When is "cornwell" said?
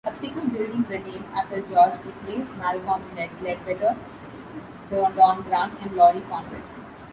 6.21-6.63